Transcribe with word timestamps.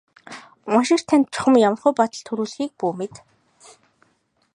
Уншигч 0.73 1.01
танд 1.09 1.25
чухам 1.33 1.55
ямархуу 1.67 1.91
бодол 1.99 2.21
төрүүлэхийг 2.27 2.71
бүү 2.79 2.91
мэд. 2.97 3.15